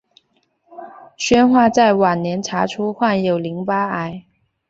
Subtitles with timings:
[1.15, 4.25] 宣化在晚年查出患有淋巴癌。